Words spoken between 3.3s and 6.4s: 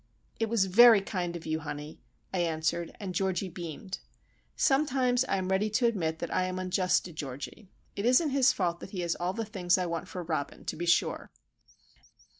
beamed. Sometimes I am ready to admit that